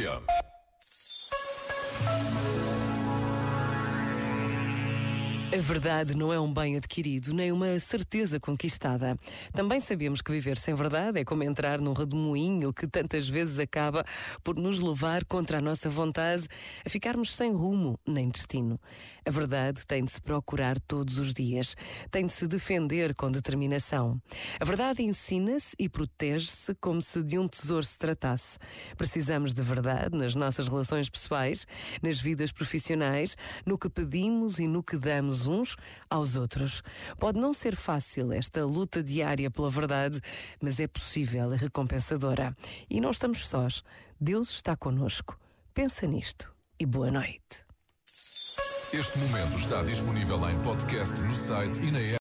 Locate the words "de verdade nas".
29.52-30.36